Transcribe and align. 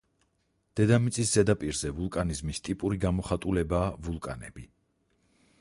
დედამიწის 0.79 1.33
ზედაპირზე 1.37 1.91
ვულკანიზმის 1.99 2.63
ტიპური 2.69 3.01
გამოხატულებაა 3.07 3.95
ვულკანები. 4.09 4.71